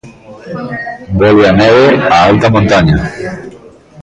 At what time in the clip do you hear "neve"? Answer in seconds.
1.61-1.87